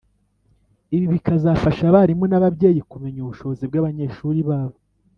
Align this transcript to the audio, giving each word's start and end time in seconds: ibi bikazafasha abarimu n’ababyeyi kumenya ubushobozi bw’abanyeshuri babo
ibi 0.95 1.05
bikazafasha 1.13 1.83
abarimu 1.87 2.25
n’ababyeyi 2.27 2.81
kumenya 2.91 3.19
ubushobozi 3.21 3.63
bw’abanyeshuri 3.69 4.39
babo 4.49 4.77